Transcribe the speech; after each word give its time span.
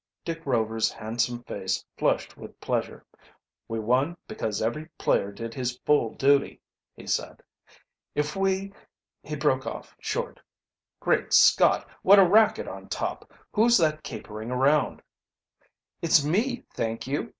Dick 0.25 0.43
Rover's 0.47 0.91
handsome 0.91 1.43
face 1.43 1.85
flushed 1.95 2.35
with 2.35 2.59
pleasure. 2.59 3.05
"We 3.67 3.77
won 3.79 4.17
because 4.27 4.59
every 4.59 4.87
player 4.97 5.31
did 5.31 5.53
his 5.53 5.77
full 5.85 6.15
duty," 6.15 6.59
he 6.95 7.05
said. 7.05 7.43
"If 8.15 8.35
we" 8.35 8.73
He 9.21 9.35
broke 9.35 9.67
off 9.67 9.95
short. 9.99 10.39
"Great 10.99 11.33
Scott, 11.33 11.87
what 12.01 12.17
a 12.17 12.27
racket 12.27 12.67
on 12.67 12.89
top! 12.89 13.31
Who's 13.53 13.77
that 13.77 14.01
capering 14.01 14.49
around?" 14.49 15.03
"It's 16.01 16.25
me, 16.25 16.65
thank 16.73 17.05
you!" 17.05 17.29